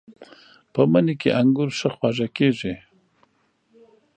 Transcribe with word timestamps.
په 0.73 0.81
مني 0.91 1.15
کې 1.21 1.29
انګور 1.39 1.69
ښه 1.77 1.89
خواږه 1.95 2.27
کېږي. 2.37 2.73